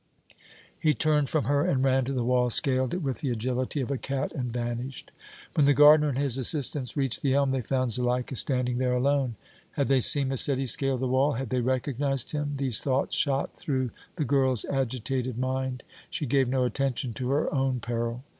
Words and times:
He 0.79 0.95
turned 0.95 1.29
from 1.29 1.43
her 1.43 1.63
and 1.63 1.85
ran 1.85 2.05
to 2.05 2.11
the 2.11 2.23
wall, 2.23 2.49
scaled 2.49 2.91
it 2.95 3.03
with 3.03 3.19
the 3.19 3.29
agility 3.29 3.81
of 3.81 3.91
a 3.91 3.99
cat 3.99 4.31
and 4.31 4.51
vanished. 4.51 5.11
When 5.53 5.67
the 5.67 5.75
gardener 5.75 6.09
and 6.09 6.17
his 6.17 6.39
assistants 6.39 6.97
reached 6.97 7.21
the 7.21 7.35
elm, 7.35 7.51
they 7.51 7.61
found 7.61 7.91
Zuleika 7.91 8.35
standing 8.35 8.79
there 8.79 8.93
alone. 8.95 9.35
Had 9.73 9.89
they 9.89 10.01
seen 10.01 10.29
Massetti 10.29 10.65
scale 10.65 10.97
the 10.97 11.05
wall? 11.07 11.33
Had 11.33 11.51
they 11.51 11.61
recognized 11.61 12.31
him? 12.31 12.55
These 12.57 12.79
thoughts 12.81 13.13
shot 13.15 13.55
through 13.55 13.91
the 14.15 14.25
girl's 14.25 14.65
agitated 14.65 15.37
mind. 15.37 15.83
She 16.09 16.25
gave 16.25 16.47
no 16.49 16.63
attention 16.63 17.13
to 17.13 17.29
her 17.29 17.53
own 17.53 17.79
peril. 17.79 18.23